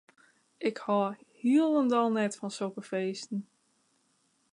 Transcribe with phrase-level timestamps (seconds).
[0.69, 3.39] Ik hâld hielendal net fan sokke feesten.